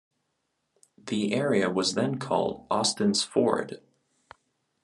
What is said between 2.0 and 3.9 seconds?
called Austin's Ford.